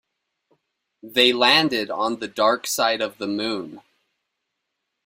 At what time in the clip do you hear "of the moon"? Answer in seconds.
3.01-3.83